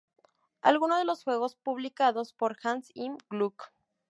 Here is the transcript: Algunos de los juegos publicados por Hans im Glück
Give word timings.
Algunos 0.63 0.97
de 0.97 1.05
los 1.05 1.23
juegos 1.23 1.55
publicados 1.57 2.33
por 2.33 2.57
Hans 2.63 2.89
im 2.95 3.19
Glück 3.29 3.71